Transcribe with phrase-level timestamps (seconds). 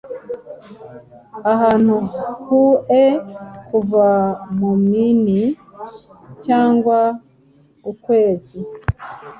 [1.53, 1.95] ahantu
[2.45, 3.05] hoe
[3.67, 4.07] kuva
[4.59, 5.41] mumini
[6.45, 6.99] cyangwa
[7.91, 8.59] ukwezi